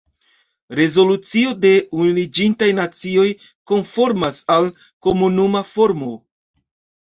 Rezolucio 0.77 1.51
de 1.65 1.73
Unuiĝintaj 2.05 2.69
Nacioj 2.77 3.27
konformas 3.73 4.41
al 4.57 4.71
komuna 5.09 5.63
formo. 5.75 6.11